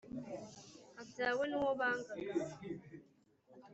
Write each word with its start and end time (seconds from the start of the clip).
abyawe 1.01 1.43
n`uwo 1.51 1.71
bangaga 1.79 2.13